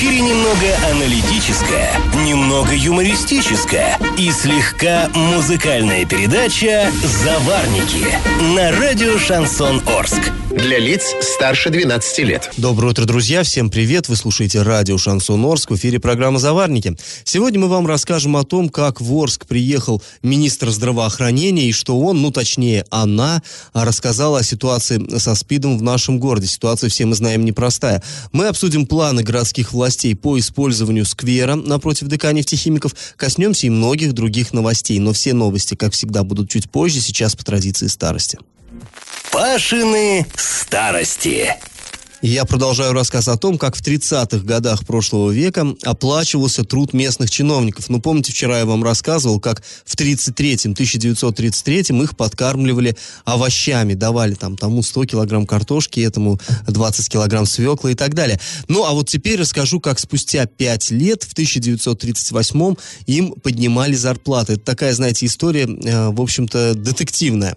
[0.00, 1.92] эфире немного аналитическая,
[2.24, 8.06] немного юмористическая и слегка музыкальная передача «Заварники»
[8.54, 10.32] на радио «Шансон Орск».
[10.50, 12.50] Для лиц старше 12 лет.
[12.56, 13.44] Доброе утро, друзья.
[13.44, 14.08] Всем привет.
[14.08, 15.70] Вы слушаете радио «Шансон Орск».
[15.70, 16.96] В эфире программа «Заварники».
[17.22, 22.20] Сегодня мы вам расскажем о том, как в Орск приехал министр здравоохранения и что он,
[22.20, 23.44] ну точнее она,
[23.74, 26.48] рассказала о ситуации со СПИДом в нашем городе.
[26.48, 28.02] Ситуация, все мы знаем, непростая.
[28.32, 32.92] Мы обсудим планы городских властей по использованию сквера напротив ДК нефтехимиков.
[33.16, 34.98] Коснемся и многих других новостей.
[34.98, 38.36] Но все новости, как всегда, будут чуть позже, сейчас по традиции старости.
[39.30, 41.56] Пашины старости.
[42.22, 47.88] Я продолжаю рассказ о том, как в 30-х годах прошлого века оплачивался труд местных чиновников.
[47.88, 54.58] Ну, помните, вчера я вам рассказывал, как в 33-м, 1933-м их подкармливали овощами, давали там
[54.58, 56.38] тому 100 килограмм картошки, этому
[56.68, 58.38] 20 килограмм свекла и так далее.
[58.68, 64.54] Ну, а вот теперь расскажу, как спустя 5 лет, в 1938-м, им поднимали зарплаты.
[64.54, 67.56] Это такая, знаете, история, э, в общем-то, детективная.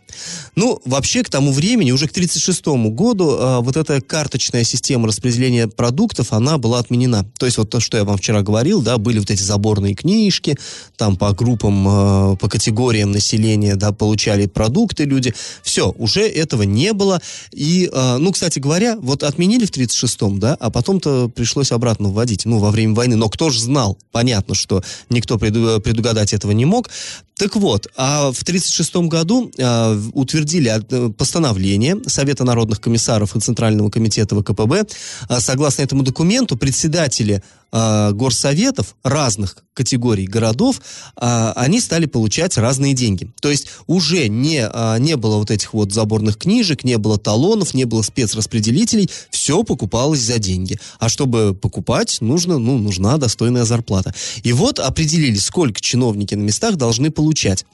[0.56, 5.08] Ну, вообще, к тому времени, уже к 36-му году, э, вот эта карточная карточная система
[5.08, 7.26] распределения продуктов, она была отменена.
[7.40, 10.58] То есть вот то, что я вам вчера говорил, да, были вот эти заборные книжки,
[10.96, 15.34] там по группам, э, по категориям населения, да, получали продукты люди.
[15.64, 17.20] Все, уже этого не было.
[17.52, 22.46] И, э, ну, кстати говоря, вот отменили в 36-м, да, а потом-то пришлось обратно вводить,
[22.46, 23.16] ну, во время войны.
[23.16, 23.98] Но кто же знал?
[24.12, 26.90] Понятно, что никто преду, предугадать этого не мог.
[27.36, 33.90] Так вот, а в 1936 году э, утвердили э, постановление Совета народных комиссаров и Центрального
[33.90, 34.86] комитета ВКПБ.
[35.30, 37.42] Э, согласно этому документу, председатели
[37.72, 40.82] э, горсоветов разных категорий городов,
[41.16, 43.32] э, они стали получать разные деньги.
[43.42, 47.86] То есть уже не, не было вот этих вот заборных книжек, не было талонов, не
[47.86, 50.80] было спецраспределителей, все покупалось за деньги.
[51.00, 54.14] А чтобы покупать, нужно, ну, нужна достойная зарплата.
[54.44, 57.66] И вот определили, сколько чиновники на местах должны получать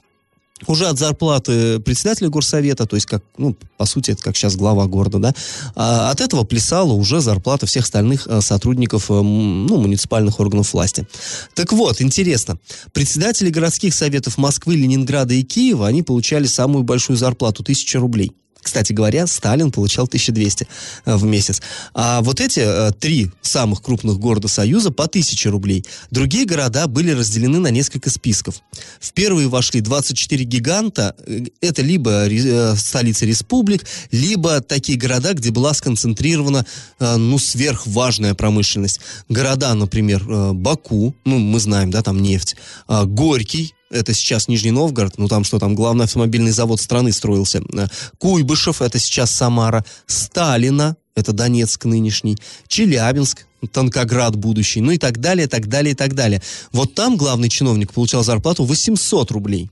[0.66, 4.86] уже от зарплаты председателя горсовета, то есть как, ну, по сути, это как сейчас глава
[4.86, 5.34] города, да,
[5.74, 11.06] а от этого плясала уже зарплата всех остальных а, сотрудников, а, ну, муниципальных органов власти.
[11.54, 12.58] Так вот, интересно,
[12.92, 18.32] председатели городских советов Москвы, Ленинграда и Киева, они получали самую большую зарплату, тысяча рублей.
[18.62, 20.68] Кстати говоря, Сталин получал 1200
[21.04, 21.62] э, в месяц.
[21.94, 25.84] А вот эти э, три самых крупных города Союза по 1000 рублей.
[26.10, 28.60] Другие города были разделены на несколько списков.
[29.00, 31.14] В первые вошли 24 гиганта.
[31.26, 32.28] Э, это либо
[32.76, 36.66] столицы республик, либо такие города, где была сконцентрирована,
[36.98, 39.00] ну, сверхважная промышленность.
[39.28, 42.56] Города, например, Баку, ну, мы знаем, да, там нефть,
[42.88, 47.62] Горький, это сейчас Нижний Новгород, ну там что там, главный автомобильный завод страны строился.
[47.74, 49.84] Э, Куйбышев, это сейчас Самара.
[50.06, 52.38] Сталина, это Донецк нынешний.
[52.68, 56.40] Челябинск, Танкоград будущий, ну и так далее, так далее, и так далее.
[56.72, 59.70] Вот там главный чиновник получал зарплату 800 рублей.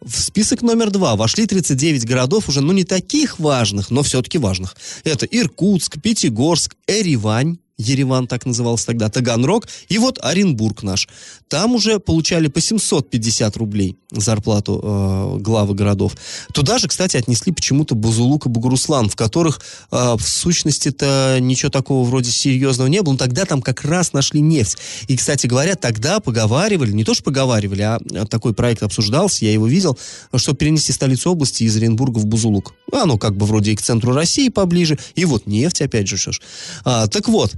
[0.00, 4.76] В список номер два вошли 39 городов уже, ну, не таких важных, но все-таки важных.
[5.04, 11.08] Это Иркутск, Пятигорск, Эривань, Ереван так назывался тогда, Таганрог, и вот Оренбург наш.
[11.48, 16.16] Там уже получали по 750 рублей зарплату э, главы городов.
[16.52, 19.60] Туда же, кстати, отнесли почему-то Бузулук и Бугуруслан, в которых
[19.90, 23.12] э, в сущности-то ничего такого вроде серьезного не было.
[23.12, 24.78] Но тогда там как раз нашли нефть.
[25.08, 29.52] И, кстати говоря, тогда поговаривали, не то что поговаривали, а, а такой проект обсуждался, я
[29.52, 29.98] его видел,
[30.34, 32.74] что перенести столицу области из Оренбурга в Бузулук.
[32.92, 36.16] Оно как бы вроде и к центру России поближе, и вот нефть опять же.
[36.16, 36.32] Что.
[36.84, 37.52] А, так вот,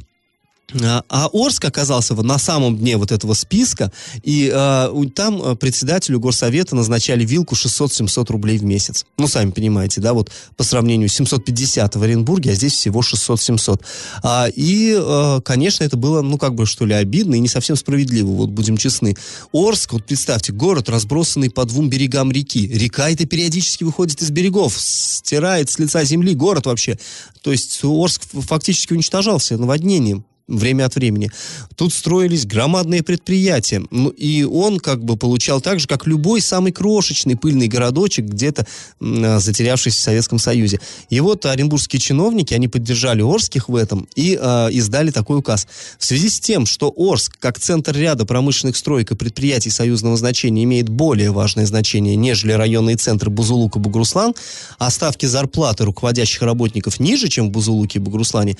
[0.82, 3.92] а, а Орск оказался на самом дне вот этого списка,
[4.22, 9.06] и э, там а, председателю горсовета назначали вилку 600-700 рублей в месяц.
[9.18, 13.80] Ну, сами понимаете, да, вот по сравнению 750 в Оренбурге, а здесь всего 600-700.
[14.22, 17.76] А, и, э, конечно, это было, ну, как бы, что ли, обидно и не совсем
[17.76, 19.16] справедливо, вот будем честны.
[19.52, 22.66] Орск, вот представьте, город, разбросанный по двум берегам реки.
[22.66, 26.98] Река это периодически выходит из берегов, стирает с лица земли город вообще.
[27.42, 31.30] То есть Орск фактически уничтожался наводнением время от времени.
[31.74, 33.82] Тут строились громадные предприятия.
[33.90, 38.66] Ну, и он как бы получал так же, как любой самый крошечный пыльный городочек, где-то
[39.00, 40.80] э, затерявшийся в Советском Союзе.
[41.08, 45.66] И вот оренбургские чиновники, они поддержали Орских в этом и э, издали такой указ.
[45.98, 50.64] В связи с тем, что Орск, как центр ряда промышленных строек и предприятий союзного значения,
[50.64, 54.34] имеет более важное значение, нежели районные центры Бузулук и Бугруслан,
[54.78, 58.56] а ставки зарплаты руководящих работников ниже, чем в Бузулуке и Бугруслане,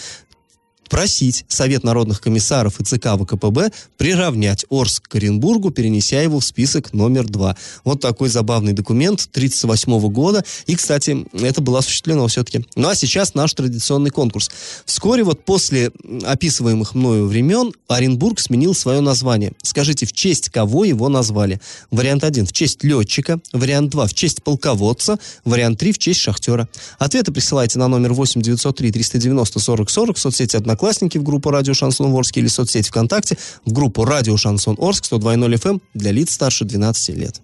[0.89, 6.93] просить Совет народных комиссаров и ЦК ВКПБ приравнять Орск к Оренбургу, перенеся его в список
[6.93, 7.57] номер два.
[7.85, 10.45] Вот такой забавный документ 1938 года.
[10.67, 12.67] И, кстати, это было осуществлено все-таки.
[12.77, 14.51] Ну а сейчас наш традиционный конкурс.
[14.85, 15.91] Вскоре вот после
[16.25, 19.53] описываемых мною времен Оренбург сменил свое название.
[19.63, 21.61] Скажите, в честь кого его назвали?
[21.91, 26.69] Вариант 1 в честь летчика, вариант 2 в честь полководца, вариант 3 в честь шахтера.
[26.99, 31.73] Ответы присылайте на номер 8 903 390 40 40 в соцсети Одноклассники в группу Радио
[31.73, 36.65] Шансон Орск или соцсеть ВКонтакте в группу Радио Шансон Орск 102.0 FM для лиц старше
[36.65, 37.41] 12 лет.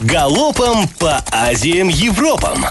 [0.00, 2.64] Галопом по Азиям Европам!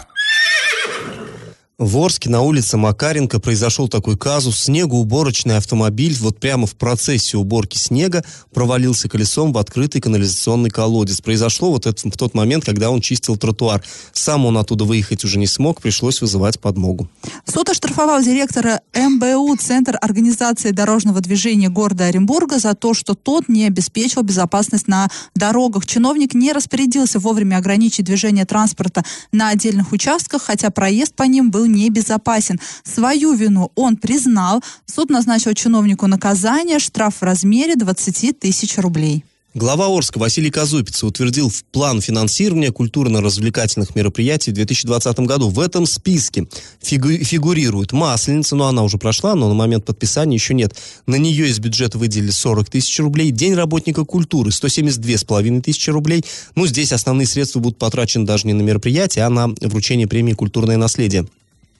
[1.81, 4.59] В Орске на улице Макаренко произошел такой казус.
[4.59, 8.23] Снегоуборочный автомобиль вот прямо в процессе уборки снега
[8.53, 11.21] провалился колесом в открытый канализационный колодец.
[11.21, 13.83] Произошло вот это в тот момент, когда он чистил тротуар.
[14.13, 17.09] Сам он оттуда выехать уже не смог, пришлось вызывать подмогу.
[17.51, 23.65] Суд оштрафовал директора МБУ, Центр организации дорожного движения города Оренбурга, за то, что тот не
[23.65, 25.87] обеспечил безопасность на дорогах.
[25.87, 31.70] Чиновник не распорядился вовремя ограничить движение транспорта на отдельных участках, хотя проезд по ним был
[31.73, 32.59] небезопасен.
[32.83, 34.63] Свою вину он признал.
[34.85, 39.23] Суд назначил чиновнику наказание, штраф в размере 20 тысяч рублей.
[39.53, 45.49] Глава Орска Василий Казупица утвердил план финансирования культурно-развлекательных мероприятий в 2020 году.
[45.49, 46.47] В этом списке
[46.81, 50.77] фигу- фигурирует Масленица, но она уже прошла, но на момент подписания еще нет.
[51.05, 53.31] На нее из бюджета выделили 40 тысяч рублей.
[53.31, 56.23] День работника культуры 172,5 тысячи рублей.
[56.55, 60.77] Ну, здесь основные средства будут потрачены даже не на мероприятие, а на вручение премии «Культурное
[60.77, 61.25] наследие».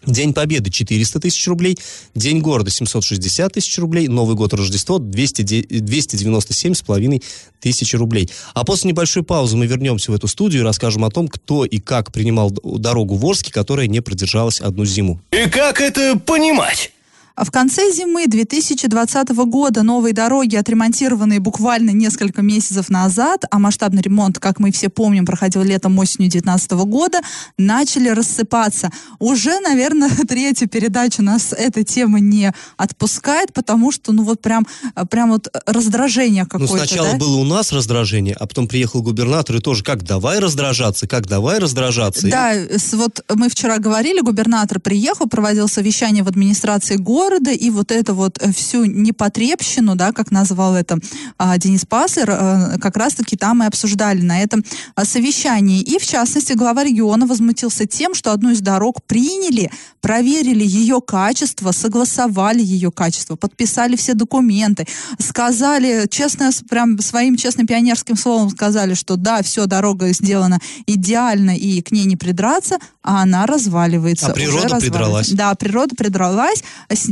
[0.06, 1.78] День Победы 400 тысяч рублей,
[2.16, 7.24] День города 760 тысяч рублей, Новый год Рождество 200, 297,5
[7.60, 8.30] тысяч рублей.
[8.54, 11.80] А после небольшой паузы мы вернемся в эту студию и расскажем о том, кто и
[11.80, 15.22] как принимал дорогу в Орске, которая не продержалась одну зиму.
[15.32, 16.92] И как это понимать?
[17.42, 24.04] А в конце зимы 2020 года новые дороги, отремонтированные буквально несколько месяцев назад, а масштабный
[24.04, 27.22] ремонт, как мы все помним, проходил летом осенью 2019 года,
[27.58, 28.92] начали рассыпаться.
[29.18, 34.68] Уже, наверное, третью передачу нас эта тема не отпускает, потому что, ну вот прям,
[35.10, 36.74] прям вот раздражение ну, какое-то.
[36.74, 37.18] Ну сначала да?
[37.18, 41.58] было у нас раздражение, а потом приехал губернатор и тоже как давай раздражаться, как давай
[41.58, 42.30] раздражаться.
[42.30, 42.54] Да,
[42.92, 48.14] вот мы вчера говорили, губернатор приехал, проводил совещание в администрации города, города, и вот это
[48.14, 51.00] вот э, всю непотребщину, да, как назвал это
[51.38, 54.64] а, Денис Паслер, а, как раз-таки там и обсуждали на этом
[54.96, 55.82] а, совещании.
[55.82, 61.72] И, в частности, глава региона возмутился тем, что одну из дорог приняли, проверили ее качество,
[61.72, 64.88] согласовали ее качество, подписали все документы,
[65.20, 71.82] сказали, честно, прям своим честным пионерским словом сказали, что да, все, дорога сделана идеально, и
[71.82, 74.28] к ней не придраться, а она разваливается.
[74.28, 75.30] А природа придралась.
[75.30, 76.64] Да, природа придралась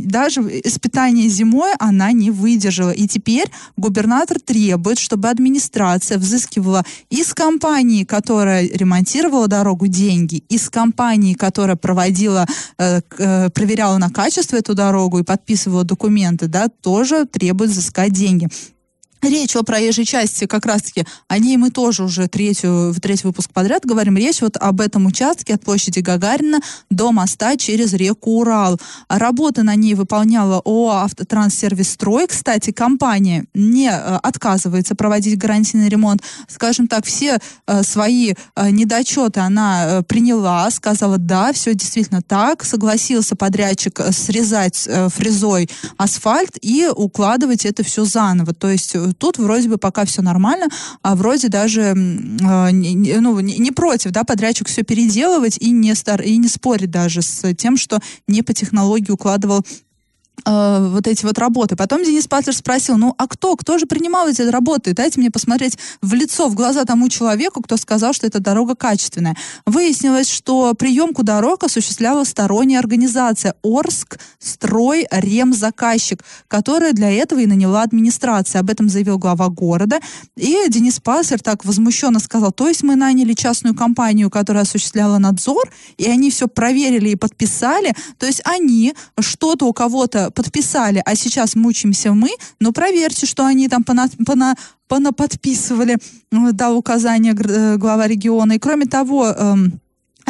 [0.06, 2.92] даже испытание зимой она не выдержала.
[2.92, 11.34] И теперь губернатор требует, чтобы администрация взыскивала из компании, которая ремонтировала дорогу, деньги, из компании,
[11.34, 12.46] которая проводила,
[12.78, 18.48] э, э, проверяла на качество эту дорогу и подписывала документы, да, тоже требует взыскать деньги.
[19.22, 23.52] Речь о проезжей части, как раз-таки, о ней мы тоже уже третью, в третий выпуск
[23.52, 24.16] подряд говорим.
[24.16, 28.80] Речь вот об этом участке от площади Гагарина до моста через реку Урал.
[29.10, 32.28] Работы на ней выполняла ОАО «Автотранссервис Строй».
[32.28, 36.22] Кстати, компания не э, отказывается проводить гарантийный ремонт.
[36.48, 42.64] Скажем так, все э, свои э, недочеты она приняла, сказала, да, все действительно так.
[42.64, 48.54] Согласился подрядчик срезать фрезой асфальт и укладывать это все заново.
[48.54, 50.68] То есть тут вроде бы пока все нормально,
[51.02, 56.38] а вроде даже не, ну, не против, да, подрядчик все переделывать и не, стар, и
[56.38, 59.66] не спорить даже с тем, что не по технологии укладывал
[60.46, 61.76] э, вот эти вот работы.
[61.76, 64.94] Потом Денис Патлер спросил, ну а кто, кто же принимал эти работы?
[64.94, 69.36] Дайте мне посмотреть в лицо, в глаза тому человеку, кто сказал, что эта дорога качественная.
[69.66, 77.84] Выяснилось, что приемку дорог осуществляла сторонняя организация Орск Строй Ремзаказчик, которая для этого и наняла
[77.84, 78.60] администрация.
[78.60, 80.00] Об этом заявил глава города.
[80.36, 85.72] И Денис Паслер так возмущенно сказал, то есть мы наняли частную компанию, которая осуществляла надзор,
[85.98, 91.56] и они все проверили и подписали, то есть они что-то у кого-то подписали, а сейчас
[91.56, 94.56] мучимся мы, но проверьте, что они там пона, пона,
[94.88, 95.98] понаподписывали,
[96.32, 98.54] да, указания э, глава региона.
[98.54, 99.80] И кроме того, эм,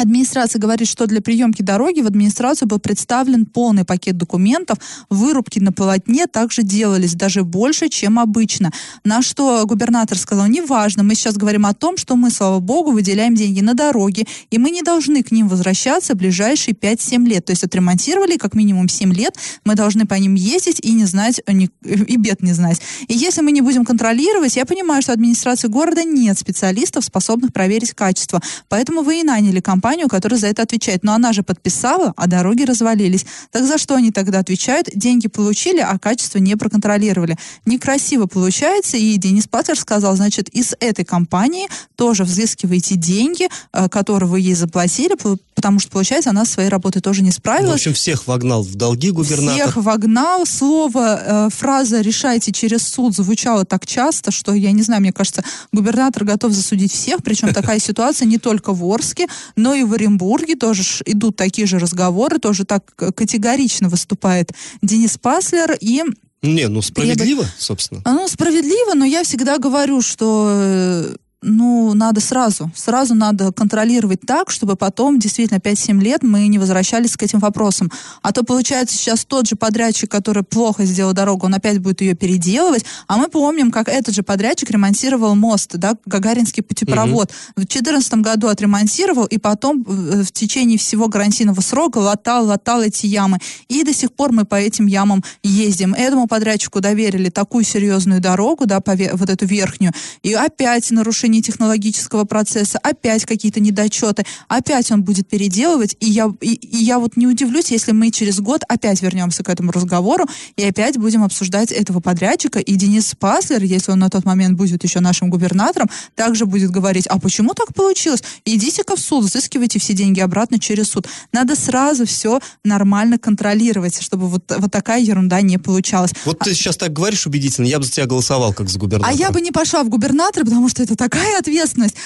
[0.00, 4.78] Администрация говорит, что для приемки дороги в администрацию был представлен полный пакет документов.
[5.10, 8.72] Вырубки на полотне также делались даже больше, чем обычно.
[9.04, 13.34] На что губернатор сказал, неважно, мы сейчас говорим о том, что мы, слава богу, выделяем
[13.34, 17.44] деньги на дороги, и мы не должны к ним возвращаться в ближайшие 5-7 лет.
[17.44, 21.42] То есть отремонтировали как минимум 7 лет, мы должны по ним ездить и не знать,
[21.46, 22.80] и бед не знать.
[23.06, 27.92] И если мы не будем контролировать, я понимаю, что администрации города нет специалистов, способных проверить
[27.92, 28.40] качество.
[28.70, 31.02] Поэтому вы и наняли компанию компанию, которая за это отвечает.
[31.02, 33.26] Но она же подписала, а дороги развалились.
[33.50, 34.88] Так за что они тогда отвечают?
[34.94, 37.36] Деньги получили, а качество не проконтролировали.
[37.66, 41.66] Некрасиво получается, и Денис Паттер сказал, значит, из этой компании
[41.96, 45.16] тоже взыскивайте деньги, э, которые вы ей заплатили,
[45.54, 47.66] потому что, получается, она своей работой тоже не справилась.
[47.66, 49.54] Ну, в общем, всех вогнал в долги губернатор.
[49.54, 50.46] Всех вогнал.
[50.46, 55.42] Слово, э, фраза «решайте через суд» звучало так часто, что, я не знаю, мне кажется,
[55.72, 59.92] губернатор готов засудить всех, причем такая ситуация не только в Орске, но и и в
[59.92, 66.02] Оренбурге тоже идут такие же разговоры, тоже так категорично выступает Денис Паслер и
[66.42, 67.48] не, ну справедливо, требует...
[67.58, 68.00] собственно.
[68.04, 72.70] Ну, справедливо, но я всегда говорю, что э, ну, надо сразу.
[72.74, 77.90] Сразу надо контролировать так, чтобы потом действительно 5-7 лет мы не возвращались к этим вопросам.
[78.20, 82.14] А то получается сейчас тот же подрядчик, который плохо сделал дорогу, он опять будет ее
[82.14, 82.84] переделывать.
[83.06, 87.30] А мы помним, как этот же подрядчик ремонтировал мост, да, Гагаринский путепровод.
[87.30, 87.62] Угу.
[87.62, 93.06] В 2014 году отремонтировал, и потом э, в течение всего гарантийного срока латал, латал эти
[93.06, 93.38] ямы.
[93.68, 95.94] И до сих пор мы по этим ямам ездим.
[95.94, 99.92] Этому подрядчику доверили такую серьезную дорогу, да, вот эту верхнюю,
[100.22, 106.32] и опять нарушение нарушение технологического процесса, опять какие-то недочеты, опять он будет переделывать, и я,
[106.40, 110.26] и, и я вот не удивлюсь, если мы через год опять вернемся к этому разговору
[110.56, 114.84] и опять будем обсуждать этого подрядчика, и Денис Паслер, если он на тот момент будет
[114.84, 118.22] еще нашим губернатором, также будет говорить, а почему так получилось?
[118.44, 121.06] Идите-ка в суд, взыскивайте все деньги обратно через суд.
[121.32, 126.12] Надо сразу все нормально контролировать, чтобы вот, вот такая ерунда не получалась.
[126.24, 126.44] Вот а...
[126.44, 129.14] ты сейчас так говоришь убедительно, я бы за тебя голосовал, как за губернатора.
[129.14, 131.96] А я бы не пошла в губернатор, потому что это такая какая ответственность?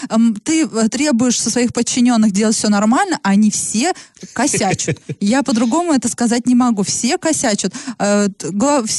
[0.45, 3.93] Ты э, требуешь со своих подчиненных делать все нормально, а они все
[4.33, 4.99] косячат.
[5.21, 6.83] Я по-другому это сказать не могу.
[6.83, 7.73] Все косячат.
[7.99, 8.29] Э,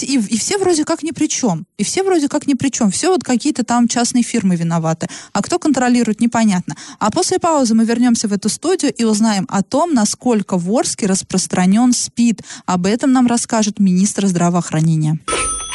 [0.01, 1.65] и все вроде как ни при чем.
[1.77, 2.91] И все вроде как ни при чем.
[2.91, 5.07] Все вот какие-то там частные фирмы виноваты.
[5.34, 6.75] А кто контролирует, непонятно.
[7.00, 11.07] А после паузы мы вернемся в эту студию и узнаем о том, насколько в Орске
[11.07, 12.41] распространен СПИД.
[12.65, 15.19] Об этом нам расскажет министр здравоохранения.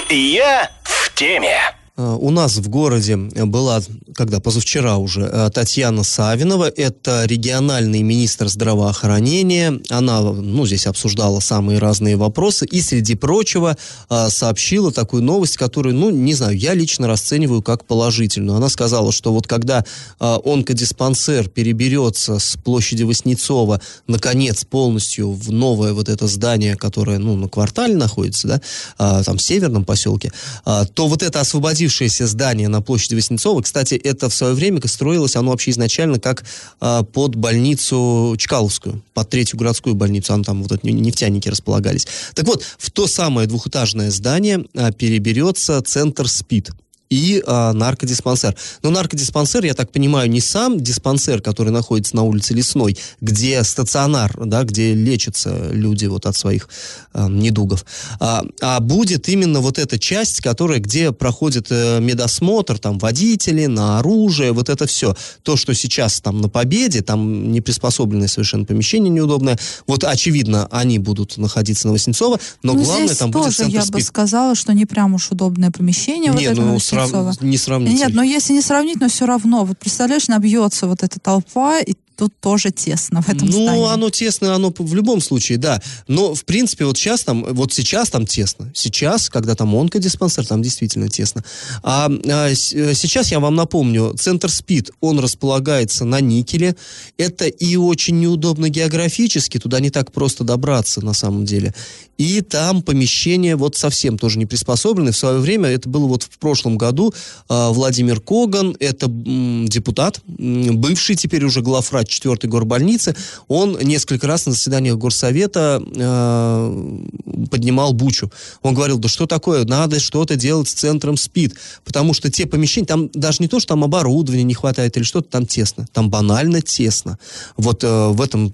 [0.08, 1.79] Я в теме.
[2.00, 3.82] Э, у нас в городе была,
[4.14, 9.80] когда позавчера уже, э, Татьяна Савинова, это региональный министр здравоохранения.
[9.90, 13.76] Она, ну, здесь обсуждала самые разные вопросы и, среди прочего,
[14.08, 18.56] э, сообщила такую новость, которую, ну, не знаю, я лично расцениваю как положительную.
[18.56, 19.84] Она сказала, что вот когда
[20.18, 27.48] онкодиспансер переберется с площади Васнецова, наконец, полностью в новое вот это здание, которое, ну, на
[27.48, 30.32] квартале находится, да, там, в северном поселке,
[30.64, 35.36] то вот это освободившееся появившееся здание на площади Васнецова, кстати, это в свое время строилось,
[35.36, 36.44] оно вообще изначально как
[36.80, 42.06] э, под больницу Чкаловскую, под третью городскую больницу, там, там вот эти нефтяники располагались.
[42.34, 46.70] Так вот, в то самое двухэтажное здание э, переберется центр СПИД
[47.10, 48.56] и а, наркодиспансер.
[48.82, 54.32] Но наркодиспансер, я так понимаю, не сам диспансер, который находится на улице Лесной, где стационар,
[54.46, 56.68] да, где лечатся люди вот от своих
[57.12, 57.84] а, недугов,
[58.20, 63.98] а, а будет именно вот эта часть, которая, где проходит э, медосмотр, там водители, на
[63.98, 65.16] оружие, вот это все.
[65.42, 71.00] То, что сейчас там на Победе, там не приспособленное совершенно помещение неудобное, вот очевидно, они
[71.00, 74.86] будут находиться на Васнецова, но ну, главное там будет центр я бы сказала, что не
[74.86, 76.32] прям уж удобное помещение.
[76.32, 77.40] Не, вот ну, срав...
[77.40, 77.98] не сравнить.
[77.98, 79.64] Нет, но если не сравнить, но все равно.
[79.64, 83.80] Вот представляешь, набьется вот эта толпа, и тут тоже тесно в этом ну, здании.
[83.80, 85.80] Ну, оно тесно, оно в любом случае, да.
[86.06, 88.70] Но, в принципе, вот сейчас там, вот сейчас там тесно.
[88.74, 91.42] Сейчас, когда там онкодиспансер, там действительно тесно.
[91.82, 96.76] А, а сейчас я вам напомню, центр СПИД, он располагается на Никеле.
[97.16, 101.74] Это и очень неудобно географически, туда не так просто добраться на самом деле.
[102.18, 105.12] И там помещение вот совсем тоже не приспособлены.
[105.12, 107.14] В свое время, это было вот в прошлом году,
[107.48, 113.16] а, Владимир Коган, это депутат, бывший теперь уже главврач 4-й горбольницы,
[113.48, 117.06] он несколько раз на заседаниях горсовета э,
[117.50, 118.30] поднимал бучу.
[118.62, 122.86] Он говорил, да что такое, надо что-то делать с центром СПИД, потому что те помещения,
[122.86, 126.60] там даже не то, что там оборудования не хватает или что-то, там тесно, там банально
[126.60, 127.18] тесно.
[127.56, 128.50] Вот э, в этом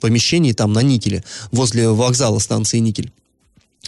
[0.00, 3.12] помещении, там на Никеле, возле вокзала станции Никель.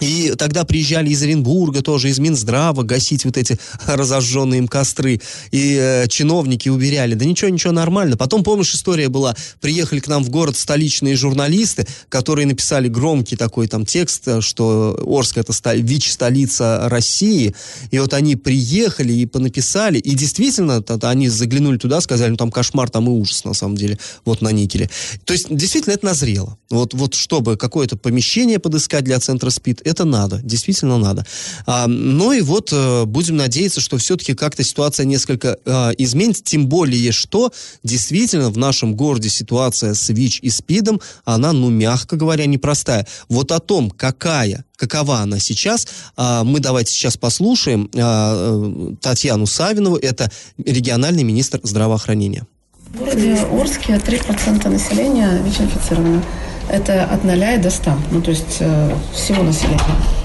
[0.00, 5.20] И тогда приезжали из Оренбурга, тоже из Минздрава, гасить вот эти разожженные им костры.
[5.52, 8.16] И э, чиновники уверяли, да ничего, ничего, нормально.
[8.16, 13.68] Потом, помнишь, история была, приехали к нам в город столичные журналисты, которые написали громкий такой
[13.68, 17.54] там текст, э, что Орск это ста- ВИЧ-столица России.
[17.90, 22.90] И вот они приехали и понаписали, и действительно, они заглянули туда, сказали, ну там кошмар,
[22.90, 24.90] там и ужас на самом деле, вот на никеле.
[25.24, 26.58] То есть, действительно, это назрело.
[26.68, 31.24] Вот, вот чтобы какое-то помещение подыскать для центра СПИД, это надо, действительно надо.
[31.66, 36.66] А, ну и вот э, будем надеяться, что все-таки как-то ситуация несколько э, изменится, тем
[36.66, 37.52] более, что
[37.82, 43.06] действительно в нашем городе ситуация с ВИЧ и СПИДом, она, ну, мягко говоря, непростая.
[43.28, 45.88] Вот о том, какая какова она сейчас.
[46.16, 52.46] А, мы давайте сейчас послушаем а, э, Татьяну Савинову, это региональный министр здравоохранения.
[52.92, 56.22] В городе Орске 3% населения ВИЧ-инфицировано.
[56.68, 59.80] Это от 0 до 100, ну то есть э, всего населения.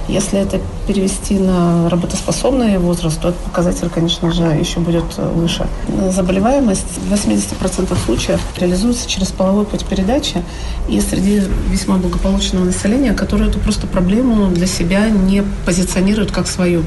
[0.08, 5.68] Если это перевести на работоспособный возраст, то этот показатель, конечно же, еще будет э, выше.
[6.10, 10.44] Заболеваемость в 80% случаев реализуется через половой путь передачи
[10.90, 16.84] и среди весьма благополучного населения, которое эту просто проблему для себя не позиционирует как свою.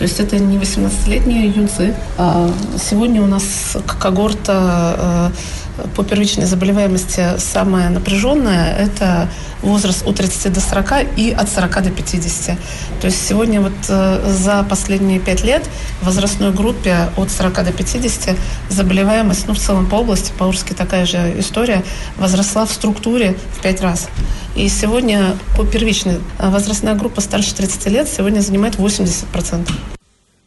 [0.00, 1.94] То есть это не 18-летние юнцы.
[2.16, 5.59] А сегодня у нас когорта э,
[5.94, 9.28] по первичной заболеваемости самая напряженная– это
[9.62, 12.58] возраст от 30 до 40 и от 40 до 50.
[13.00, 15.68] То есть сегодня вот э, за последние 5 лет
[16.00, 18.36] в возрастной группе от 40 до 50
[18.68, 21.82] заболеваемость, ну в целом по области, по Урске такая же история,
[22.16, 24.08] возросла в структуре в 5 раз.
[24.56, 29.70] И сегодня по первичной э, возрастная группа старше 30 лет сегодня занимает 80%.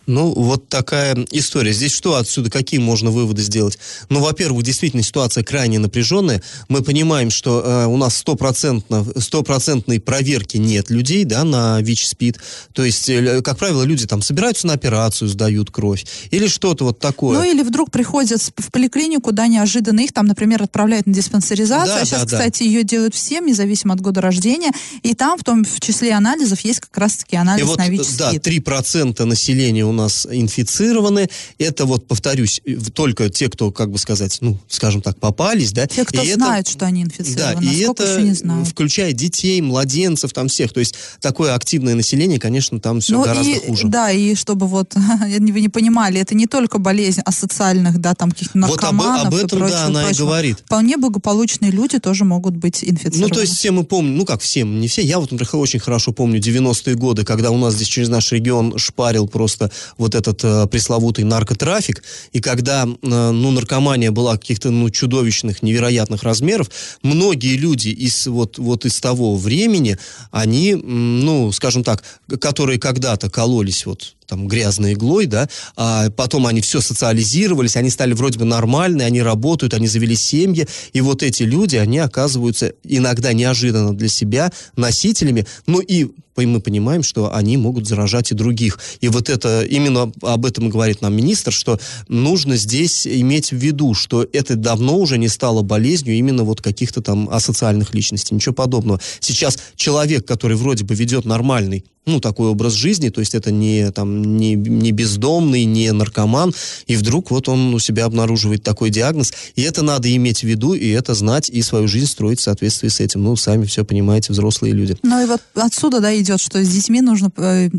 [0.05, 1.72] Ну, вот такая история.
[1.72, 3.77] Здесь что отсюда, какие можно выводы сделать?
[4.10, 6.41] Ну, во-первых, действительно ситуация крайне напряженная.
[6.67, 12.39] Мы понимаем, что э, у нас стопроцентно, стопроцентной проверки нет людей, да, на ВИЧ-СПИД.
[12.74, 16.05] То есть, э, как правило, люди там собираются на операцию, сдают кровь.
[16.31, 17.38] Или что-то вот такое.
[17.38, 22.00] Ну, или вдруг приходят в поликлинику, да, неожиданно их там, например, отправляют на диспансеризацию.
[22.00, 22.38] Да, Сейчас, да, да.
[22.38, 24.72] кстати, ее делают всем, независимо от года рождения.
[25.01, 27.89] И там, в том в числе анализов, есть как раз-таки анализ И вот, на э,
[27.89, 28.17] ВИЧ-СПИД.
[28.17, 31.29] да, 3% населения у нас инфицированы.
[31.57, 35.88] Это вот, повторюсь, э, только те, кто, как бы сказать, ну, скажем так, попались, да.
[35.88, 38.67] Те, кто И это- знают, что они Да, инфицированы, и насколько это не знают.
[38.67, 40.73] включает детей, младенцев, там всех.
[40.73, 43.88] То есть такое активное население, конечно, там все Ну гораздо и, хуже.
[43.88, 48.57] Да, и чтобы вот вы не понимали, это не только болезнь асоциальных, да, там каких-то
[48.59, 50.25] Вот об- наркоманов об и этом, да, прочего, она и прочего.
[50.25, 50.59] говорит.
[50.65, 53.27] Вполне благополучные люди тоже могут быть инфицированы.
[53.27, 55.79] Ну, то есть все мы помним, ну как все, не все, я вот, например, очень
[55.79, 60.43] хорошо помню 90-е годы, когда у нас здесь через наш регион шпарил просто вот этот
[60.43, 66.69] э, пресловутый наркотрафик, и когда, э, ну, наркомания была каких-то, ну, чудовищных, невероятных размеров,
[67.01, 69.98] многие люди из вот, вот из того времени,
[70.31, 72.03] они, ну, скажем так,
[72.39, 78.14] которые когда-то кололись вот там грязной иглой, да, а потом они все социализировались, они стали
[78.14, 83.33] вроде бы нормальные, они работают, они завели семьи, и вот эти люди, они оказываются иногда
[83.33, 88.79] неожиданно для себя носителями, ну и мы понимаем, что они могут заражать и других.
[89.01, 93.94] И вот это, именно об этом говорит нам министр, что нужно здесь иметь в виду,
[93.94, 99.00] что это давно уже не стало болезнью именно вот каких-то там асоциальных личностей, ничего подобного.
[99.20, 103.90] Сейчас человек, который вроде бы ведет нормальный ну, такой образ жизни, то есть это не,
[103.92, 106.53] там, не, не бездомный, не наркоман,
[106.87, 110.73] и вдруг вот он у себя обнаруживает такой диагноз, и это надо иметь в виду,
[110.73, 113.23] и это знать, и свою жизнь строить в соответствии с этим.
[113.23, 114.97] Ну, сами все понимаете, взрослые люди.
[115.03, 117.69] Ну и вот отсюда, да, идет, что с детьми нужно э,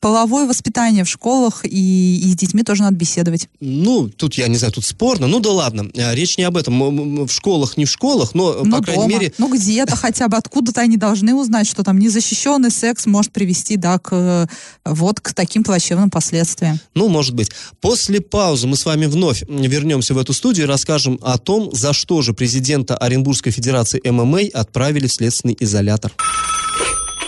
[0.00, 3.48] половое воспитание в школах, и, и с детьми тоже надо беседовать.
[3.60, 7.26] Ну, тут, я не знаю, тут спорно, ну да ладно, А, речь не об этом,
[7.26, 9.14] в школах, не в школах, но, ну, по крайней дома.
[9.14, 13.76] мере, Ну, где-то хотя бы, откуда-то они должны узнать, что там незащищенный секс может привести,
[13.76, 14.46] да, к э,
[14.84, 16.78] вот к таким плачевным последствиям.
[16.94, 17.50] Ну, может быть.
[17.80, 21.92] После паузы мы с вами вновь вернемся в эту студию и расскажем о том, за
[21.92, 26.12] что же президента Оренбургской Федерации ММА отправили в следственный изолятор.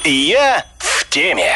[0.05, 1.53] Я в теме.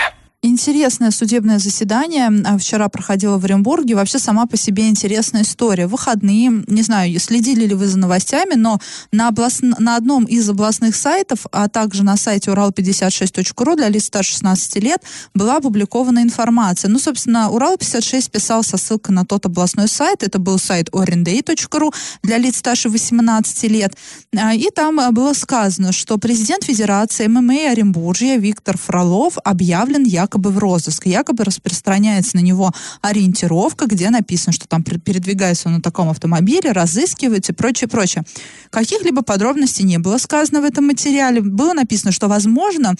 [0.46, 3.94] Интересное судебное заседание а, вчера проходило в Оренбурге.
[3.94, 5.86] Вообще сама по себе интересная история.
[5.86, 8.78] Выходные, не знаю, следили ли вы за новостями, но
[9.10, 9.62] на, област...
[9.62, 15.02] на одном из областных сайтов, а также на сайте урал56.ру для лиц старше 16 лет
[15.32, 16.90] была опубликована информация.
[16.90, 20.22] Ну, собственно, Урал56 писал со ссылкой на тот областной сайт.
[20.22, 23.96] Это был сайт orenday.ru для лиц старше 18 лет.
[24.36, 30.33] А, И там а, было сказано, что президент Федерации ММА Оренбуржья Виктор Фролов объявлен якобы
[30.50, 31.06] в розыск.
[31.06, 36.72] Якобы распространяется на него ориентировка, где написано, что там пер- передвигается он на таком автомобиле,
[36.72, 38.24] разыскивается и прочее, прочее.
[38.70, 41.40] Каких-либо подробностей не было сказано в этом материале.
[41.40, 42.94] Было написано, что, возможно,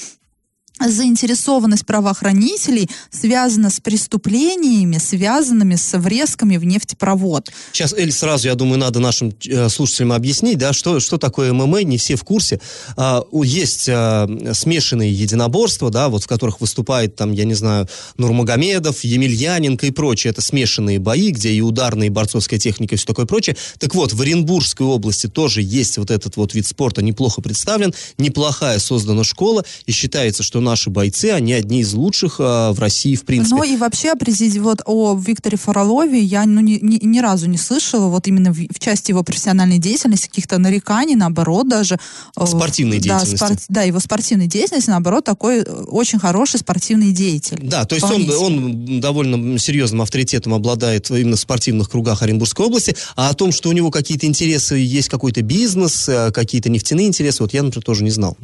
[0.81, 7.51] заинтересованность правоохранителей связана с преступлениями, связанными с врезками в нефтепровод.
[7.73, 11.85] Сейчас, Эль, сразу, я думаю, надо нашим э, слушателям объяснить, да, что, что такое ММА,
[11.85, 12.61] не все в курсе.
[12.97, 19.05] А, есть а, смешанные единоборства, да, вот в которых выступает, там, я не знаю, Нурмагомедов,
[19.05, 20.33] Емельяненко и прочее.
[20.33, 23.57] Это смешанные бои, где и ударная, и борцовская техника, и все такое прочее.
[23.79, 28.81] Так вот, в Оренбургской области тоже есть вот этот вот вид спорта неплохо представлен, неплохая
[28.81, 33.25] создана школа, и считается, что наши бойцы, они одни из лучших э, в России, в
[33.25, 33.57] принципе.
[33.57, 34.17] Ну и вообще о
[34.61, 38.57] вот о Викторе Фролове я ну, ни, ни, ни разу не слышала, вот именно в,
[38.57, 41.99] в части его профессиональной деятельности, каких-то нареканий, наоборот, даже.
[42.37, 43.37] Э, спортивной да, деятельности.
[43.37, 47.61] Спорт, да, его спортивной деятельности, наоборот, такой э, очень хороший спортивный деятель.
[47.63, 52.97] Да, то есть он, он довольно серьезным авторитетом обладает именно в спортивных кругах Оренбургской области,
[53.17, 57.43] а о том, что у него какие-то интересы, есть какой-то бизнес, э, какие-то нефтяные интересы,
[57.43, 58.37] вот я, например, тоже не знал.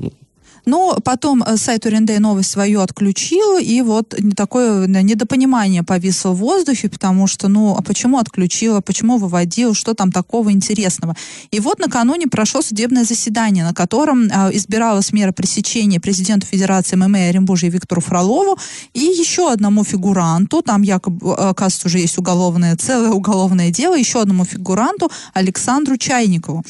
[0.66, 6.36] Ну, но потом э, сайт УРНД новость свою отключил, и вот такое недопонимание повисло в
[6.36, 11.14] воздухе, потому что, ну, а почему отключила, почему выводил, что там такого интересного.
[11.50, 17.28] И вот накануне прошло судебное заседание, на котором э, избиралась мера пресечения президенту Федерации ММА
[17.28, 18.58] Оренбуржья Виктору Фролову
[18.94, 24.22] и еще одному фигуранту, там якобы, э, оказывается, уже есть уголовное, целое уголовное дело, еще
[24.22, 26.64] одному фигуранту Александру Чайникову.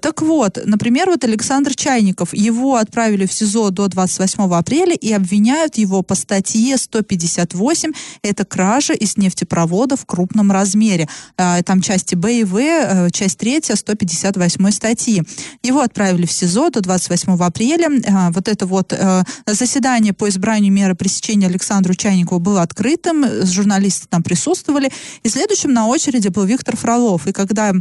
[0.00, 5.76] Так вот, например, вот Александр Чайников, его отправили в СИЗО до 28 апреля и обвиняют
[5.76, 7.92] его по статье 158.
[8.22, 11.08] Это кража из нефтепровода в крупном размере.
[11.36, 15.22] А, там части Б и В, э, часть 3 158 статьи.
[15.62, 17.88] Его отправили в СИЗО до 28 апреля.
[18.08, 23.24] А, вот это вот э, заседание по избранию меры пресечения Александру Чайникову было открытым.
[23.44, 24.90] Журналисты там присутствовали.
[25.22, 27.26] И следующим на очереди был Виктор Фролов.
[27.26, 27.72] И когда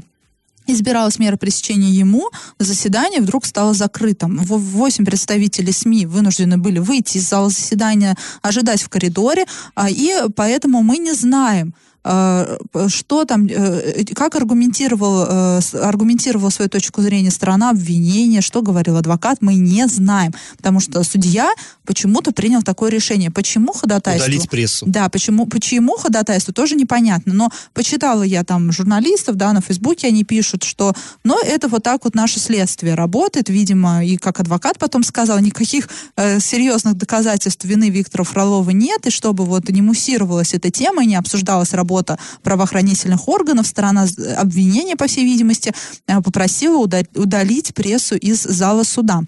[0.73, 2.29] избиралась мера пресечения ему,
[2.59, 4.37] заседание вдруг стало закрытым.
[4.37, 10.83] Восемь представителей СМИ вынуждены были выйти из зала заседания, ожидать в коридоре, а, и поэтому
[10.83, 18.41] мы не знаем, что там, э, как аргументировал, э, аргументировала свою точку зрения сторона обвинения,
[18.41, 20.33] что говорил адвокат, мы не знаем.
[20.57, 21.51] Потому что судья
[21.85, 23.29] почему-то принял такое решение.
[23.29, 24.25] Почему ходатайство?
[24.25, 24.85] Удалить прессу.
[24.87, 27.33] Да, почему, почему ходатайство, тоже непонятно.
[27.33, 32.03] Но почитала я там журналистов, да, на Фейсбуке они пишут, что, но это вот так
[32.03, 37.91] вот наше следствие работает, видимо, и как адвокат потом сказал, никаких э, серьезных доказательств вины
[37.91, 42.17] Виктора Фролова нет, и чтобы вот не муссировалась эта тема и не обсуждалась работа работа
[42.43, 43.67] правоохранительных органов.
[43.67, 44.05] Сторона
[44.37, 45.73] обвинения, по всей видимости,
[46.07, 46.77] э, попросила
[47.15, 49.21] удалить прессу из зала суда.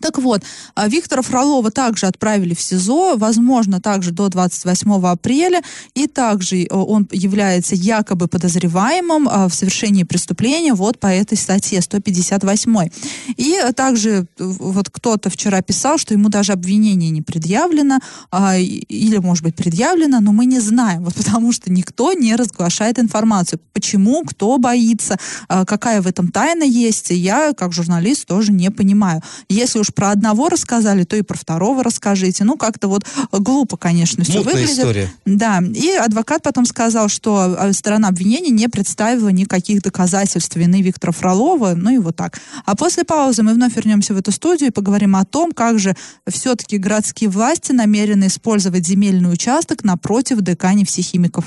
[0.00, 0.42] Так вот,
[0.74, 5.62] а, Виктора Фролова также отправили в СИЗО, возможно, также до 28 апреля,
[5.94, 11.80] и также э, он является якобы подозреваемым а, в совершении преступления вот по этой статье
[11.80, 12.88] 158.
[13.36, 17.98] И также э, вот кто-то вчера писал, что ему даже обвинение не предъявлено,
[18.30, 22.98] а, или, может быть, предъявлено, но мы не знаем, вот потому что никто не разглашает
[22.98, 23.60] информацию.
[23.72, 25.16] Почему, кто боится,
[25.48, 29.22] какая в этом тайна есть, я, как журналист, тоже не понимаю.
[29.48, 32.44] Если уж про одного рассказали, то и про второго расскажите.
[32.44, 34.78] Ну, как-то вот глупо, конечно, все Мутная выглядит.
[34.78, 35.12] история.
[35.24, 41.12] Да, и адвокат потом сказал, что э, сторона обвинения не представила никаких доказательств вины Виктора
[41.12, 42.40] Фролова, ну и вот так.
[42.64, 45.94] А после паузы мы вновь вернемся в эту студию и поговорим о том, как же
[46.28, 51.44] все-таки городские власти намерены использовать земельный участок напротив ДК нефтехимиков.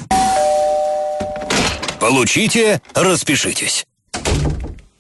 [2.00, 3.86] Получите, распишитесь.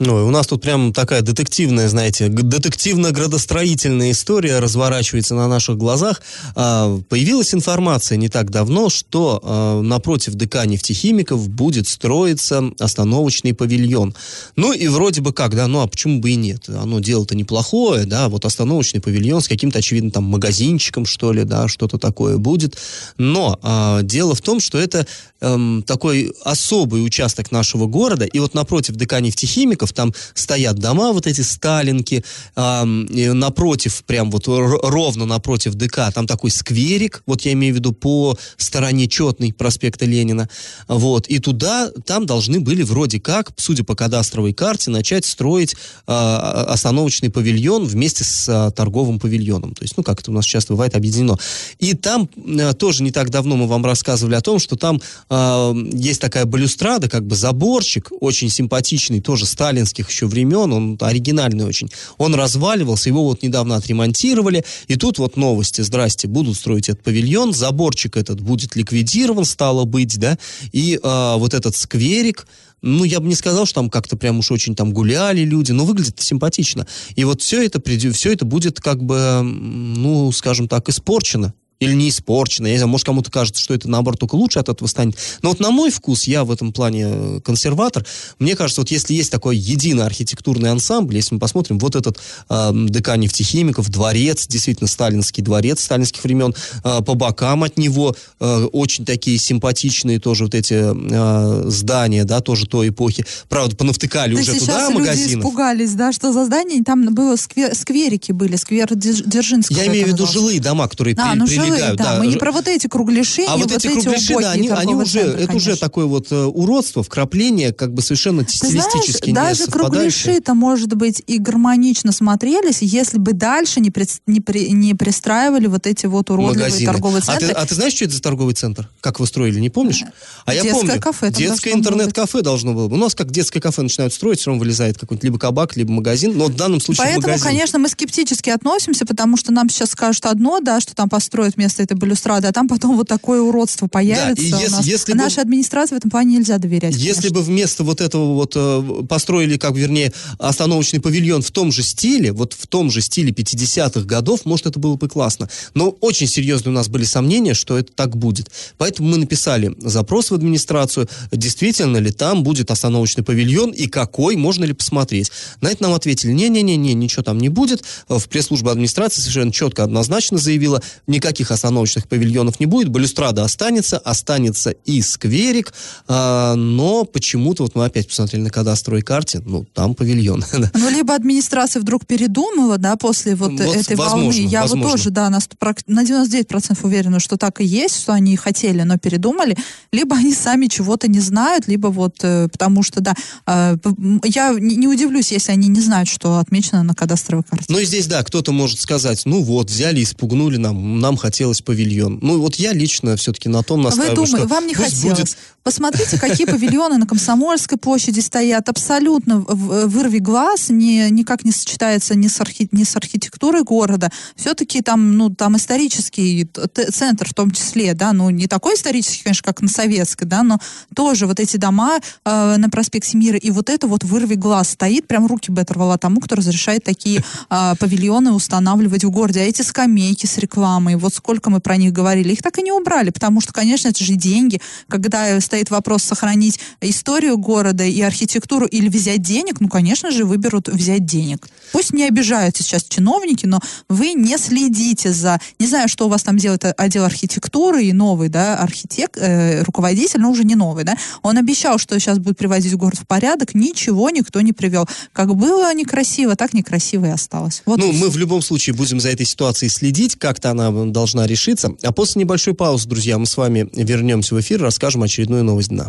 [0.01, 6.21] Ну, у нас тут прям такая детективная, знаете, детективно-градостроительная история разворачивается на наших глазах.
[6.55, 14.15] А, появилась информация не так давно, что а, напротив ДК нефтехимиков будет строиться остановочный павильон.
[14.55, 16.69] Ну и вроде бы как, да, ну а почему бы и нет?
[16.69, 21.67] Оно дело-то неплохое, да, вот остановочный павильон с каким-то, очевидно, там магазинчиком, что ли, да,
[21.67, 22.77] что-то такое будет.
[23.17, 25.05] Но а, дело в том, что это
[25.41, 31.28] эм, такой особый участок нашего города, и вот напротив ДК нефтехимиков там стоят дома, вот
[31.28, 32.23] эти сталинки,
[32.56, 33.08] эм,
[33.39, 38.38] напротив, прям вот ровно напротив ДК, там такой скверик, вот я имею в виду по
[38.58, 40.49] стороне Четной проспекта Ленина,
[40.88, 45.75] вот, и туда, там должны были вроде как, судя по кадастровой карте, начать строить
[46.08, 50.45] э, остановочный павильон вместе с э, торговым павильоном, то есть, ну, как это у нас
[50.45, 51.38] часто бывает, объединено.
[51.80, 55.73] И там э, тоже не так давно мы вам рассказывали о том, что там э,
[55.93, 61.65] есть такая балюстрада, как бы заборчик, очень симпатичный, тоже Сталин сталинских еще времен, он оригинальный
[61.65, 61.89] очень.
[62.18, 67.54] Он разваливался, его вот недавно отремонтировали, и тут вот новости, здрасте, будут строить этот павильон,
[67.54, 70.38] заборчик этот будет ликвидирован, стало быть, да,
[70.72, 72.48] и а, вот этот скверик,
[72.82, 75.86] ну, я бы не сказал, что там как-то прям уж очень там гуляли люди, но
[75.86, 76.88] выглядит симпатично.
[77.15, 77.82] И вот все это,
[78.13, 82.68] все это будет как бы, ну, скажем так, испорчено или не испорчено.
[82.68, 85.15] Я не знаю, может, кому-то кажется, что это, наоборот, только лучше от этого станет.
[85.42, 88.06] Но вот на мой вкус, я в этом плане э, консерватор,
[88.38, 92.72] мне кажется, вот если есть такой единый архитектурный ансамбль, если мы посмотрим, вот этот э,
[92.74, 99.06] ДК нефтехимиков, дворец, действительно, сталинский дворец сталинских времен, э, по бокам от него э, очень
[99.06, 103.26] такие симпатичные тоже вот эти э, здания, да, тоже той эпохи.
[103.48, 105.46] Правда, понавтыкали Да уже туда люди магазинов.
[105.46, 109.78] испугались, да, что за здание, там было сквер, скверики были, сквер Дзержинского.
[109.78, 111.97] Я имею в виду жилые дома, которые А, при- ну жилые, прилегают.
[111.99, 114.95] да, мы не про вот эти кругляши, А не вот эти кругляши, да, они, они
[114.95, 119.29] уже, центры, это уже такое вот э, уродство, вкрапление, как бы совершенно Ты знаешь, стилистически
[119.29, 124.69] не даже кругляши-то, может быть, и гармонично смотрелись, если бы дальше не, прис- не, при-
[124.71, 126.91] не пристраивали вот эти вот уродливые магазины.
[126.91, 127.62] торговые А ты, центры.
[127.62, 128.89] а ты знаешь, что это за торговый центр?
[129.01, 130.03] Как вы строили, не помнишь?
[130.45, 131.01] А я Детское помню.
[131.01, 132.97] кафе детское интернет-кафе должно было быть.
[132.97, 136.38] У нас как детское кафе начинают строить, все равно вылезает какой-нибудь либо кабак, либо магазин.
[136.38, 137.45] Но в данном случае Поэтому, магазин.
[137.47, 141.84] конечно, мы скептически относимся, потому что нам сейчас скажут одно, да, что там построят вместо
[141.84, 145.41] этой балюстрады, а там потом вот такое уродство появится и у если- если бы- Нашей
[145.43, 146.95] администрации в этом плане нельзя доверять.
[146.95, 147.32] Если конечно.
[147.32, 152.32] бы вместо вот этого вот э, построили, как вернее, остановочный павильон в том же стиле,
[152.32, 155.50] вот в том же стиле 50-х годов, может, это было бы классно.
[155.74, 158.50] Но очень серьезные у нас были сомнения, что это так будет.
[158.78, 164.63] Поэтому мы написали запрос в администрацию, действительно ли там будет остановочный павильон и какой, можно
[164.63, 165.30] ли посмотреть.
[165.60, 167.84] На это нам ответили, не-не-не, ничего там не будет.
[168.08, 174.71] В пресс-службе администрации совершенно четко, однозначно заявила, никаких остановочных павильонов не будет, балюстрада останется, останется
[174.71, 175.73] и скверик,
[176.07, 180.43] а, но почему-то, вот мы опять посмотрели на кадастровой карте, ну, там павильон.
[180.73, 184.49] Ну, либо администрация вдруг передумала, да, после вот, Вот этой возможно, волны.
[184.49, 184.83] Я возможно.
[184.83, 188.35] вот тоже, да, на, 100 прак- на 99% уверена, что так и есть, что они
[188.35, 189.57] хотели, но передумали.
[189.91, 193.15] Либо они сами чего-то не знают, либо вот, э, потому что, да,
[193.47, 193.77] э,
[194.23, 197.65] я не, удивлюсь, если они не знают, что отмечено на кадастровой карте.
[197.69, 202.19] Ну и здесь, да, кто-то может сказать, ну вот, взяли, испугнули нам, нам хотелось павильон.
[202.21, 205.02] Ну вот я лично все-таки на том Вы настаиваю, думаете, что вам не хотелось.
[205.19, 208.69] будет Посмотрите, какие павильоны на Комсомольской площади стоят.
[208.69, 214.10] Абсолютно в- вырви глаз, не, никак не сочетается ни с, архи- ни с архитектурой города.
[214.36, 216.50] Все-таки там, ну, там исторический
[216.93, 220.60] центр в том числе, да, ну, не такой исторический, конечно, как на Советской, да, но
[220.95, 225.08] тоже вот эти дома э, на проспекте Мира, и вот это вот вырви глаз стоит,
[225.08, 229.41] прям руки бы оторвала тому, кто разрешает такие э, павильоны устанавливать в городе.
[229.41, 232.72] А эти скамейки с рекламой, вот сколько мы про них говорили, их так и не
[232.72, 234.62] убрали, потому что, конечно, это же деньги.
[234.88, 240.69] Когда стоит вопрос сохранить историю города и архитектуру или взять денег, ну, конечно же, выберут
[240.69, 241.47] взять денег.
[241.71, 243.59] Пусть не обижаются сейчас чиновники, но
[243.89, 245.39] вы не следите за...
[245.57, 250.19] Не знаю, что у вас там делает отдел архитектуры и новый, да, архитект, э, руководитель,
[250.19, 250.95] но уже не новый, да.
[251.23, 254.88] Он обещал, что сейчас будет приводить город в порядок, ничего никто не привел.
[255.13, 257.63] Как было некрасиво, так некрасиво и осталось.
[257.65, 261.71] Вот Ну, мы в любом случае будем за этой ситуацией следить, как-то она должна решиться.
[261.81, 265.88] А после небольшой паузы, друзья, мы с вами вернемся в эфир, расскажем очередную новость дна.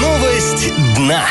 [0.00, 1.26] Новость дна.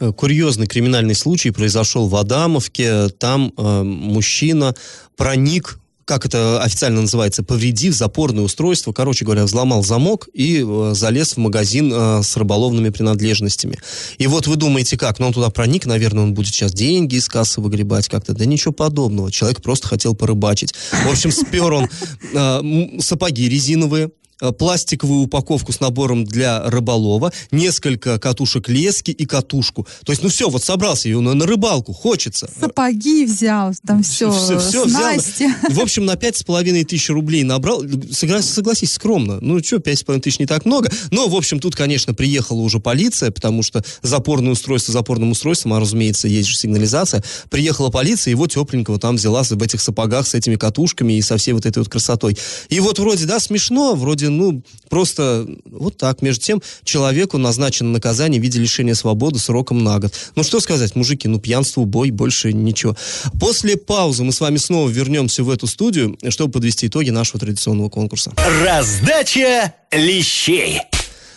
[0.00, 3.08] Э, Курьезный криминальный случай произошел в Адамовке.
[3.08, 4.74] Там э, мужчина
[5.16, 11.32] проник как это официально называется, повредив запорное устройство, короче говоря, взломал замок и э, залез
[11.32, 13.78] в магазин э, с рыболовными принадлежностями.
[14.18, 15.18] И вот вы думаете, как?
[15.18, 18.34] Ну, он туда проник, наверное, он будет сейчас деньги из кассы выгребать как-то.
[18.34, 19.32] Да ничего подобного.
[19.32, 20.74] Человек просто хотел порыбачить.
[21.06, 21.88] В общем, спер он
[22.34, 24.10] э, сапоги резиновые,
[24.58, 29.86] пластиковую упаковку с набором для рыболова, несколько катушек лески и катушку.
[30.04, 32.48] То есть, ну все, вот собрался ее на, на рыбалку, хочется.
[32.60, 34.88] Сапоги взял, там все, всё взял.
[34.88, 35.48] снасти.
[35.70, 37.82] В общем, на пять с половиной тысяч рублей набрал.
[37.84, 39.38] Согла- Согласись, скромно.
[39.40, 40.90] Ну, что, пять с половиной тысяч не так много.
[41.10, 45.80] Но, в общем, тут, конечно, приехала уже полиция, потому что запорное устройство запорным устройством, а,
[45.80, 47.22] разумеется, есть же сигнализация.
[47.50, 51.52] Приехала полиция, его тепленького там взяла в этих сапогах с этими катушками и со всей
[51.52, 52.36] вот этой вот красотой.
[52.68, 56.22] И вот вроде, да, смешно, вроде, ну, просто вот так.
[56.22, 60.12] Между тем, человеку назначено наказание в виде лишения свободы сроком на год.
[60.36, 62.96] Ну, что сказать, мужики, ну, пьянство, убой, больше ничего.
[63.40, 67.88] После паузы мы с вами снова вернемся в эту студию, чтобы подвести итоги нашего традиционного
[67.88, 68.32] конкурса.
[68.62, 70.80] Раздача лещей.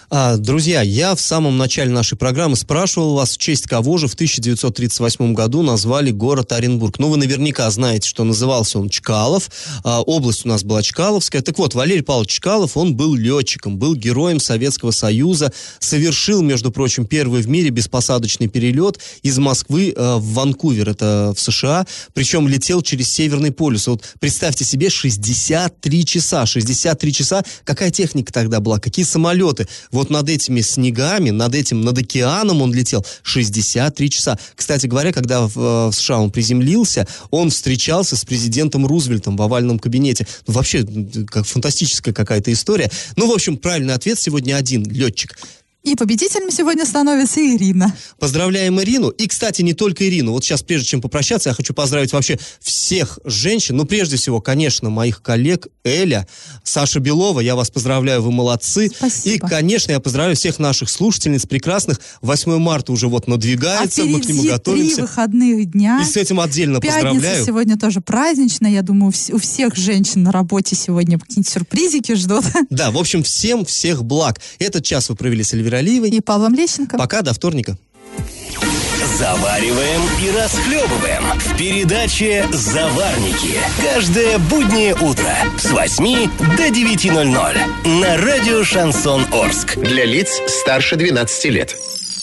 [0.10, 4.14] А, друзья, я в самом начале нашей программы спрашивал вас, в честь кого же в
[4.14, 6.98] 1938 году назвали город Оренбург.
[6.98, 9.52] Ну, вы наверняка знаете, что назывался он Чкалов.
[9.84, 11.42] А, область у нас была Чкаловская.
[11.42, 17.06] Так вот, Валерий Павлович Чкалов, он был летчиком, был героем Советского Союза, совершил, между прочим,
[17.06, 22.82] первый в мире беспосадочный перелет из Москвы э, в Ванкувер, это в США, причем летел
[22.82, 23.88] через Северный полюс.
[23.88, 29.68] Вот представьте себе, 63 часа, 63 часа, какая техника тогда была, какие самолеты.
[29.98, 34.38] Вот над этими снегами, над этим, над океаном он летел 63 часа.
[34.56, 39.42] Кстати говоря, когда в, э, в США он приземлился, он встречался с президентом Рузвельтом в
[39.42, 40.28] овальном кабинете.
[40.46, 40.86] Ну, вообще,
[41.26, 42.92] как фантастическая какая-то история.
[43.16, 45.36] Ну, в общем, правильный ответ сегодня один, летчик.
[45.88, 47.96] И победителем сегодня становится Ирина.
[48.20, 49.08] Поздравляем Ирину.
[49.08, 50.34] И, кстати, не только Ирину.
[50.34, 53.78] Вот сейчас, прежде чем попрощаться, я хочу поздравить вообще всех женщин.
[53.78, 56.28] Ну, прежде всего, конечно, моих коллег Эля,
[56.66, 57.40] Саша Белова.
[57.40, 58.92] Я вас поздравляю, вы молодцы.
[58.94, 59.46] Спасибо.
[59.46, 62.02] И, конечно, я поздравляю всех наших слушательниц прекрасных.
[62.22, 65.04] 8 марта уже вот надвигается, а мы к нему три готовимся.
[65.04, 66.02] выходных дня.
[66.02, 67.46] И с этим отдельно Пятница поздравляю.
[67.46, 68.72] сегодня тоже праздничная.
[68.72, 72.44] Я думаю, у всех женщин на работе сегодня какие-нибудь сюрпризики ждут.
[72.70, 74.42] Да, в общем, всем всех благ.
[74.60, 76.10] Этот час вы провели с Эльвирой Алиевой.
[76.10, 76.98] И Павлом Лещенко.
[76.98, 77.78] Пока, до вторника.
[79.18, 83.58] Завариваем и расхлебываем в передаче «Заварники».
[83.82, 89.76] Каждое буднее утро с 8 до 9.00 на радио «Шансон Орск».
[89.78, 91.76] Для лиц старше 12 лет.